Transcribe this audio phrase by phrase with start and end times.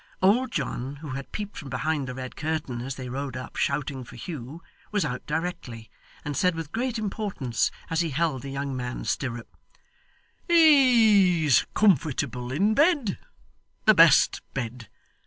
[0.19, 4.03] Old John, who had peeped from behind the red curtain as they rode up shouting
[4.03, 5.91] for Hugh, was out directly,
[6.25, 9.55] and said with great importance as he held the young man's stirrup,
[10.47, 13.19] 'He's comfortable in bed
[13.85, 14.89] the best bed.